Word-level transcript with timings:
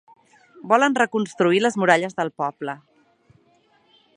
Volen 0.71 0.95
reconstruir 0.99 1.61
les 1.65 1.77
muralles 1.81 2.17
del 2.21 2.33
poble. 2.43 2.75